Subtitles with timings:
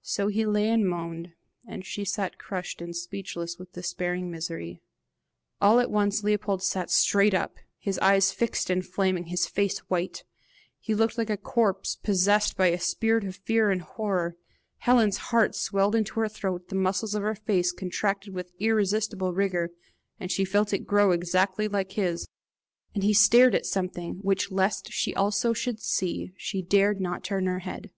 [0.00, 1.34] So he lay and moaned,
[1.68, 4.80] and she sat crushed and speechless with despairing misery.
[5.60, 10.24] All at once Leopold sat straight up, his eyes fixed and flaming, his face white:
[10.80, 14.38] he looked like a corpse possessed by a spirit of fear and horror.
[14.78, 19.72] Helen's heart swelled into her throat, the muscles of her face contracted with irresistible rigor,
[20.18, 22.26] and she felt it grow exactly like his,
[22.94, 23.66] while with wide eyes she stared at him, and he stared at
[24.06, 27.90] something which lest she also should see, she dared not turn her head.